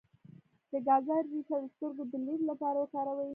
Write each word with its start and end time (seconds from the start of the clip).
د 0.71 0.73
ګازرې 0.87 1.29
ریښه 1.33 1.57
د 1.63 1.65
سترګو 1.73 2.03
د 2.11 2.13
لید 2.25 2.41
لپاره 2.49 2.77
وکاروئ 2.79 3.29